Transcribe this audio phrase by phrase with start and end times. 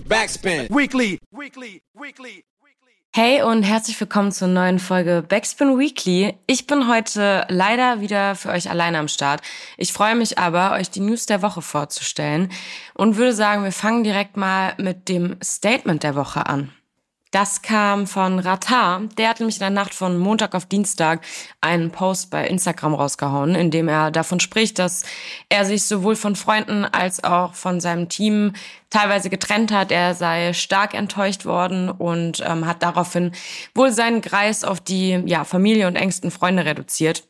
[0.00, 0.68] Backspin.
[0.68, 1.18] Weekly.
[1.30, 1.82] Weekly.
[1.94, 2.44] Weekly.
[3.14, 6.34] Hey und herzlich willkommen zur neuen Folge Backspin Weekly.
[6.46, 9.40] Ich bin heute leider wieder für euch alleine am Start.
[9.78, 12.52] Ich freue mich aber, euch die News der Woche vorzustellen
[12.92, 16.72] und würde sagen, wir fangen direkt mal mit dem Statement der Woche an.
[17.32, 19.02] Das kam von Ratar.
[19.18, 21.22] Der hat nämlich in der Nacht von Montag auf Dienstag
[21.60, 25.02] einen Post bei Instagram rausgehauen, in dem er davon spricht, dass
[25.48, 28.52] er sich sowohl von Freunden als auch von seinem Team
[28.90, 29.90] teilweise getrennt hat.
[29.90, 33.32] Er sei stark enttäuscht worden und ähm, hat daraufhin
[33.74, 37.24] wohl seinen Kreis auf die ja, Familie und engsten Freunde reduziert.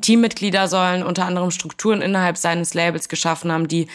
[0.00, 3.88] Teammitglieder sollen unter anderem Strukturen innerhalb seines Labels geschaffen haben, die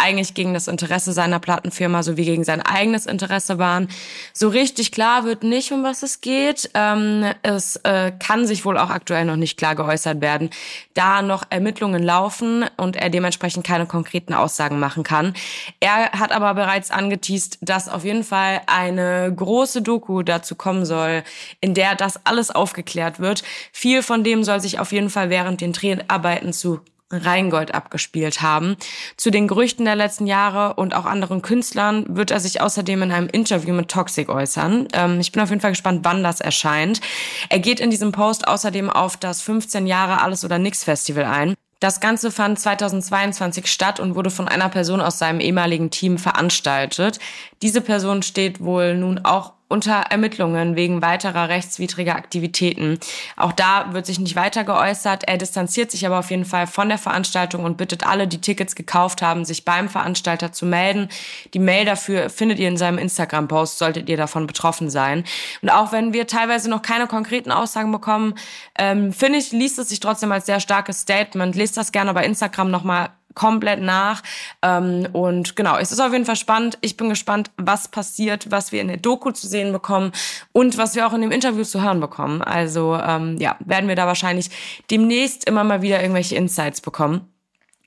[0.00, 3.88] eigentlich gegen das Interesse seiner Plattenfirma sowie gegen sein eigenes Interesse waren.
[4.32, 6.70] So richtig klar wird nicht, um was es geht.
[6.74, 10.50] Ähm, es äh, kann sich wohl auch aktuell noch nicht klar geäußert werden,
[10.94, 15.34] da noch Ermittlungen laufen und er dementsprechend keine konkreten Aussagen machen kann.
[15.80, 21.22] Er hat aber bereits angeteased, dass auf jeden Fall eine große Doku dazu kommen soll,
[21.60, 23.42] in der das alles aufgeklärt wird.
[23.72, 28.76] Viel von dem soll sich auf jeden Fall während den Dreharbeiten zu Rheingold abgespielt haben.
[29.16, 33.12] Zu den Gerüchten der letzten Jahre und auch anderen Künstlern wird er sich außerdem in
[33.12, 34.88] einem Interview mit Toxic äußern.
[34.92, 37.00] Ähm, ich bin auf jeden Fall gespannt, wann das erscheint.
[37.48, 41.54] Er geht in diesem Post außerdem auf das 15 Jahre Alles oder Nix Festival ein.
[41.80, 47.18] Das Ganze fand 2022 statt und wurde von einer Person aus seinem ehemaligen Team veranstaltet.
[47.62, 52.98] Diese Person steht wohl nun auch unter Ermittlungen wegen weiterer rechtswidriger Aktivitäten.
[53.36, 55.28] Auch da wird sich nicht weiter geäußert.
[55.28, 58.74] Er distanziert sich aber auf jeden Fall von der Veranstaltung und bittet alle, die Tickets
[58.74, 61.08] gekauft haben, sich beim Veranstalter zu melden.
[61.54, 65.24] Die Mail dafür findet ihr in seinem Instagram-Post, solltet ihr davon betroffen sein.
[65.62, 68.34] Und auch wenn wir teilweise noch keine konkreten Aussagen bekommen,
[68.76, 71.54] ähm, finde ich, liest es sich trotzdem als sehr starkes Statement.
[71.54, 74.22] Lest das gerne bei Instagram nochmal komplett nach.
[74.62, 76.78] Ähm, und genau, es ist auf jeden Fall spannend.
[76.80, 80.12] Ich bin gespannt, was passiert, was wir in der Doku zu sehen bekommen
[80.52, 82.42] und was wir auch in dem Interview zu hören bekommen.
[82.42, 84.50] Also ähm, ja, werden wir da wahrscheinlich
[84.90, 87.30] demnächst immer mal wieder irgendwelche Insights bekommen.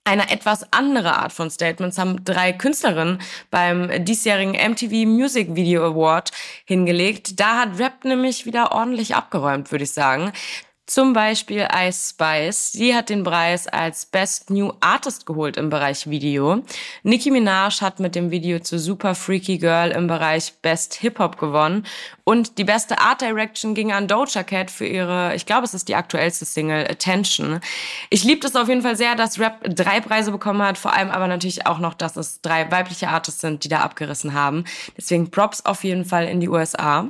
[0.05, 6.31] Eine etwas andere Art von Statements haben drei Künstlerinnen beim diesjährigen MTV Music Video Award
[6.65, 7.39] hingelegt.
[7.39, 10.33] Da hat Rap nämlich wieder ordentlich abgeräumt, würde ich sagen.
[10.85, 12.73] Zum Beispiel Ice Spice.
[12.73, 16.61] Sie hat den Preis als Best New Artist geholt im Bereich Video.
[17.03, 21.37] Nicki Minaj hat mit dem Video zu Super Freaky Girl im Bereich Best Hip Hop
[21.37, 21.85] gewonnen.
[22.25, 25.87] Und die beste Art Direction ging an Doja Cat für ihre, ich glaube, es ist
[25.87, 27.61] die aktuellste Single, Attention.
[28.09, 30.77] Ich liebe es auf jeden Fall sehr, dass Rap drei Preise bekommen hat.
[30.77, 34.33] Vor allem aber natürlich auch noch, dass es drei weibliche Artists sind, die da abgerissen
[34.33, 34.65] haben.
[34.97, 37.07] Deswegen Props auf jeden Fall in die USA.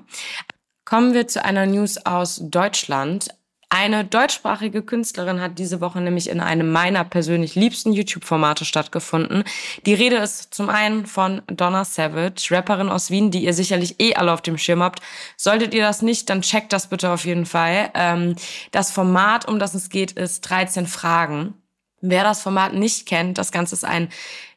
[0.85, 3.29] Kommen wir zu einer News aus Deutschland.
[3.75, 9.43] Eine deutschsprachige Künstlerin hat diese Woche nämlich in einem meiner persönlich liebsten YouTube-Formate stattgefunden.
[9.87, 14.13] Die Rede ist zum einen von Donna Savage, Rapperin aus Wien, die ihr sicherlich eh
[14.13, 15.01] alle auf dem Schirm habt.
[15.37, 17.89] Solltet ihr das nicht, dann checkt das bitte auf jeden Fall.
[17.95, 18.35] Ähm,
[18.69, 21.55] das Format, um das es geht, ist 13 Fragen.
[22.05, 24.09] Wer das Format nicht kennt, das Ganze ist ein,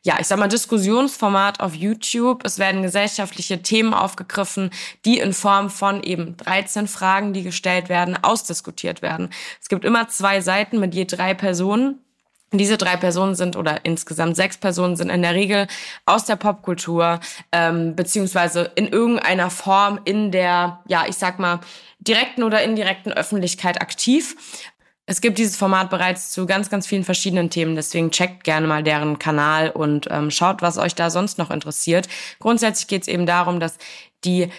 [0.02, 2.44] ja, ich sag mal, Diskussionsformat auf YouTube.
[2.44, 4.70] Es werden gesellschaftliche Themen aufgegriffen,
[5.04, 9.30] die in Form von eben 13 Fragen, die gestellt werden, ausdiskutiert werden.
[9.62, 12.00] Es gibt immer zwei Seiten mit je drei Personen.
[12.50, 15.68] Diese drei Personen sind oder insgesamt sechs Personen sind in der Regel
[16.04, 17.20] aus der Popkultur
[17.52, 21.60] ähm, beziehungsweise in irgendeiner Form in der, ja, ich sag mal,
[22.00, 24.34] direkten oder indirekten Öffentlichkeit aktiv.
[25.09, 27.77] Es gibt dieses Format bereits zu ganz, ganz vielen verschiedenen Themen.
[27.77, 32.09] Deswegen checkt gerne mal deren Kanal und ähm, schaut, was euch da sonst noch interessiert.
[32.41, 33.78] Grundsätzlich geht es eben darum, dass
[34.25, 34.50] die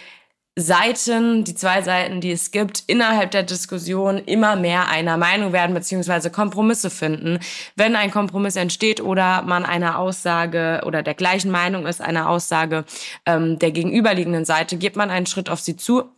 [0.59, 5.75] Seiten, die zwei Seiten, die es gibt, innerhalb der Diskussion immer mehr einer Meinung werden
[5.75, 7.39] beziehungsweise Kompromisse finden.
[7.75, 12.85] Wenn ein Kompromiss entsteht oder man einer Aussage oder der gleichen Meinung ist, einer Aussage
[13.27, 16.09] ähm, der gegenüberliegenden Seite, geht man einen Schritt auf sie zu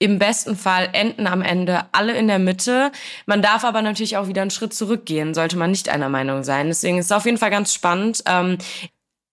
[0.00, 2.90] im besten Fall enden am Ende alle in der Mitte.
[3.26, 6.66] Man darf aber natürlich auch wieder einen Schritt zurückgehen, sollte man nicht einer Meinung sein.
[6.68, 8.24] Deswegen ist es auf jeden Fall ganz spannend.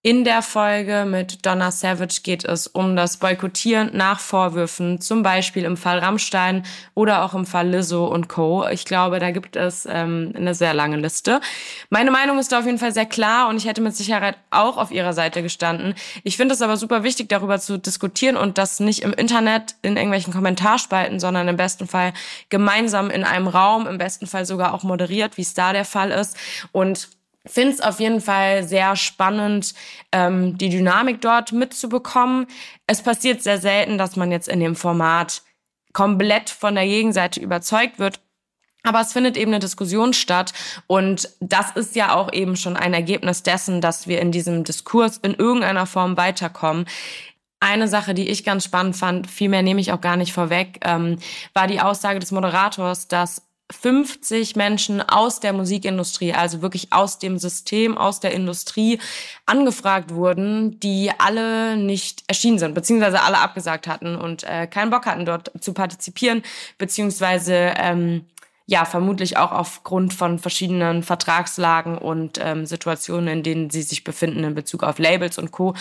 [0.03, 5.66] In der Folge mit Donna Savage geht es um das Boykottieren nach Vorwürfen, zum Beispiel
[5.66, 6.64] im Fall Rammstein
[6.94, 8.66] oder auch im Fall Lizzo und Co.
[8.67, 11.41] Ich glaube, da gibt es ähm, eine sehr lange Liste.
[11.90, 14.78] Meine Meinung ist da auf jeden Fall sehr klar und ich hätte mit Sicherheit auch
[14.78, 15.96] auf ihrer Seite gestanden.
[16.23, 19.97] Ich finde es aber super wichtig, darüber zu diskutieren und das nicht im Internet in
[19.97, 22.14] irgendwelchen Kommentarspalten, sondern im besten Fall
[22.50, 26.11] gemeinsam in einem Raum, im besten Fall sogar auch moderiert, wie es da der Fall
[26.11, 26.38] ist.
[26.72, 27.09] Und
[27.52, 29.73] finde es auf jeden Fall sehr spannend,
[30.11, 32.47] ähm, die Dynamik dort mitzubekommen.
[32.88, 35.41] Es passiert sehr selten, dass man jetzt in dem Format
[35.94, 38.20] komplett von der Gegenseite überzeugt wird.
[38.84, 40.53] Aber es findet eben eine Diskussion statt
[40.85, 45.17] und das ist ja auch eben schon ein Ergebnis dessen, dass wir in diesem Diskurs
[45.17, 46.85] in irgendeiner Form weiterkommen.
[47.59, 50.79] Eine Sache, die ich ganz spannend fand, viel mehr nehme ich auch gar nicht vorweg,
[50.84, 51.17] ähm,
[51.53, 53.41] war die Aussage des Moderators, dass
[53.72, 58.99] 50 Menschen aus der Musikindustrie, also wirklich aus dem System, aus der Industrie
[59.46, 65.05] angefragt wurden, die alle nicht erschienen sind, beziehungsweise alle abgesagt hatten und äh, keinen Bock
[65.05, 66.43] hatten, dort zu partizipieren,
[66.78, 68.25] beziehungsweise ähm,
[68.69, 74.43] ja, vermutlich auch aufgrund von verschiedenen Vertragslagen und ähm, Situationen, in denen sie sich befinden
[74.43, 75.73] in Bezug auf Labels und Co.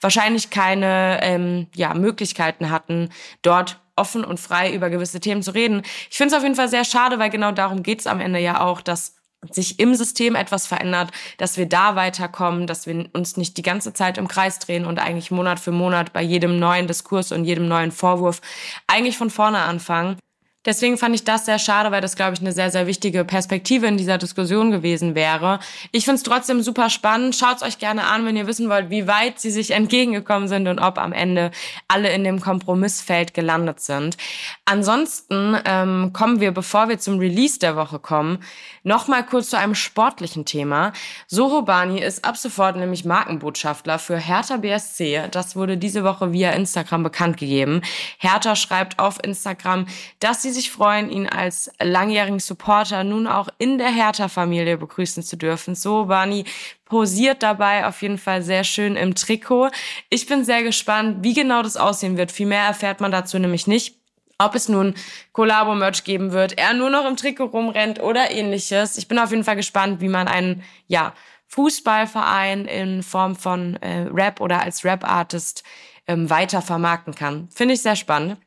[0.00, 3.10] wahrscheinlich keine ähm, ja, Möglichkeiten hatten,
[3.42, 5.82] dort offen und frei über gewisse Themen zu reden.
[6.10, 8.38] Ich finde es auf jeden Fall sehr schade, weil genau darum geht es am Ende
[8.38, 9.16] ja auch, dass
[9.50, 13.92] sich im System etwas verändert, dass wir da weiterkommen, dass wir uns nicht die ganze
[13.92, 17.66] Zeit im Kreis drehen und eigentlich Monat für Monat bei jedem neuen Diskurs und jedem
[17.66, 18.40] neuen Vorwurf
[18.86, 20.16] eigentlich von vorne anfangen.
[20.64, 23.86] Deswegen fand ich das sehr schade, weil das, glaube ich, eine sehr, sehr wichtige Perspektive
[23.86, 25.58] in dieser Diskussion gewesen wäre.
[25.90, 27.34] Ich finde es trotzdem super spannend.
[27.34, 30.68] Schaut es euch gerne an, wenn ihr wissen wollt, wie weit sie sich entgegengekommen sind
[30.68, 31.50] und ob am Ende
[31.88, 34.16] alle in dem Kompromissfeld gelandet sind.
[34.64, 38.38] Ansonsten ähm, kommen wir, bevor wir zum Release der Woche kommen,
[38.84, 40.92] noch mal kurz zu einem sportlichen Thema.
[41.26, 45.28] Soho Bani ist ab sofort nämlich Markenbotschafter für Hertha BSC.
[45.30, 47.82] Das wurde diese Woche via Instagram bekannt gegeben.
[48.18, 49.86] Hertha schreibt auf Instagram,
[50.20, 55.36] dass sie sich freuen, ihn als langjährigen Supporter nun auch in der Hertha-Familie begrüßen zu
[55.36, 55.74] dürfen.
[55.74, 56.44] So, Bani
[56.84, 59.70] posiert dabei auf jeden Fall sehr schön im Trikot.
[60.10, 62.30] Ich bin sehr gespannt, wie genau das aussehen wird.
[62.32, 63.96] Viel mehr erfährt man dazu nämlich nicht.
[64.38, 64.94] Ob es nun
[65.32, 68.98] Collabo-Merch geben wird, er nur noch im Trikot rumrennt oder ähnliches.
[68.98, 71.12] Ich bin auf jeden Fall gespannt, wie man einen, ja,
[71.52, 75.62] Fußballverein in Form von äh, Rap oder als Rap-Artist
[76.06, 77.48] ähm, weiter vermarkten kann.
[77.50, 78.38] Finde ich sehr spannend.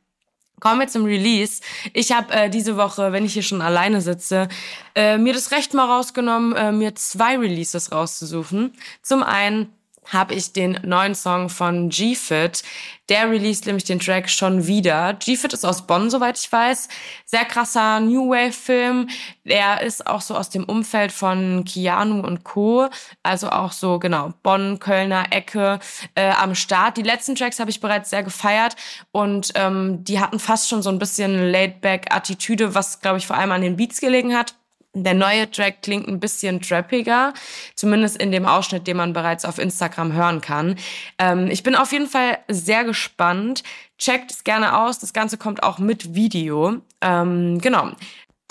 [0.60, 1.60] Kommen wir zum Release.
[1.92, 4.48] Ich habe äh, diese Woche, wenn ich hier schon alleine sitze,
[4.94, 8.72] äh, mir das Recht mal rausgenommen, äh, mir zwei Releases rauszusuchen.
[9.02, 9.75] Zum einen
[10.12, 12.62] habe ich den neuen Song von G-Fit.
[13.08, 15.14] Der released nämlich den Track schon wieder.
[15.14, 16.88] G-Fit ist aus Bonn, soweit ich weiß.
[17.24, 19.08] Sehr krasser New Wave-Film.
[19.44, 22.88] Der ist auch so aus dem Umfeld von Keanu und Co.
[23.22, 25.78] Also auch so, genau, Bonn, Kölner Ecke
[26.14, 26.96] äh, am Start.
[26.96, 28.74] Die letzten Tracks habe ich bereits sehr gefeiert
[29.12, 33.52] und ähm, die hatten fast schon so ein bisschen Laid-Back-Attitüde, was, glaube ich, vor allem
[33.52, 34.54] an den Beats gelegen hat.
[35.04, 37.34] Der neue Track klingt ein bisschen trappiger,
[37.74, 40.76] zumindest in dem Ausschnitt, den man bereits auf Instagram hören kann.
[41.18, 43.62] Ähm, ich bin auf jeden Fall sehr gespannt.
[43.98, 44.98] Checkt es gerne aus.
[44.98, 46.78] Das Ganze kommt auch mit Video.
[47.00, 47.92] Ähm, genau.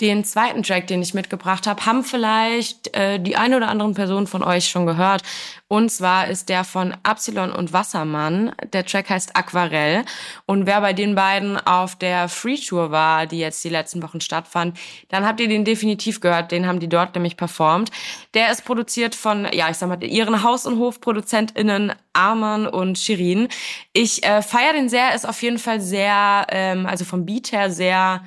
[0.02, 4.26] Den zweiten Track, den ich mitgebracht habe, haben vielleicht äh, die eine oder anderen Personen
[4.26, 5.22] von euch schon gehört.
[5.68, 8.52] Und zwar ist der von Absilon und Wassermann.
[8.74, 10.04] Der Track heißt Aquarell.
[10.44, 14.20] Und wer bei den beiden auf der Free Tour war, die jetzt die letzten Wochen
[14.20, 14.78] stattfand,
[15.08, 16.52] dann habt ihr den definitiv gehört.
[16.52, 17.90] Den haben die dort nämlich performt.
[18.34, 23.48] Der ist produziert von, ja, ich sag mal, ihren Haus- und HofproduzentInnen Arman und Shirin.
[23.94, 27.70] Ich äh, feiere den sehr, ist auf jeden Fall sehr, ähm, also vom Beat her
[27.70, 28.22] sehr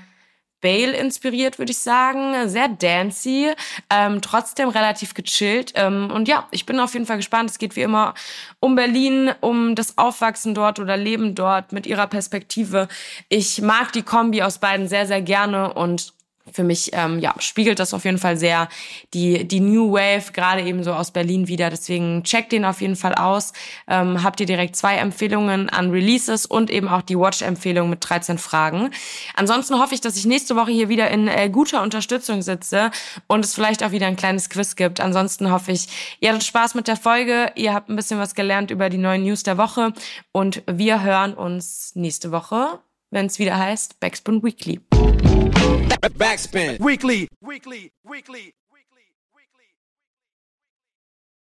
[0.61, 2.49] Bale inspiriert, würde ich sagen.
[2.49, 3.51] Sehr dancy,
[3.89, 5.73] ähm, trotzdem relativ gechillt.
[5.75, 7.49] Ähm, und ja, ich bin auf jeden Fall gespannt.
[7.49, 8.13] Es geht wie immer
[8.59, 12.87] um Berlin, um das Aufwachsen dort oder Leben dort mit ihrer Perspektive.
[13.29, 16.13] Ich mag die Kombi aus beiden sehr, sehr gerne und
[16.53, 18.69] für mich ähm, ja, spiegelt das auf jeden Fall sehr
[19.13, 21.69] die, die New Wave, gerade eben so aus Berlin wieder.
[21.69, 23.53] Deswegen checkt den auf jeden Fall aus.
[23.87, 28.37] Ähm, habt ihr direkt zwei Empfehlungen an Releases und eben auch die Watch-Empfehlung mit 13
[28.37, 28.91] Fragen.
[29.35, 32.91] Ansonsten hoffe ich, dass ich nächste Woche hier wieder in äh, guter Unterstützung sitze
[33.27, 34.99] und es vielleicht auch wieder ein kleines Quiz gibt.
[34.99, 35.87] Ansonsten hoffe ich,
[36.19, 39.23] ihr hattet Spaß mit der Folge, ihr habt ein bisschen was gelernt über die neuen
[39.23, 39.93] News der Woche
[40.31, 42.79] und wir hören uns nächste Woche,
[43.11, 44.79] wenn es wieder heißt Backspin Weekly.
[45.87, 46.79] Backspin.
[46.79, 47.27] Weekly.
[47.41, 47.91] Weekly.
[48.05, 48.53] Weekly.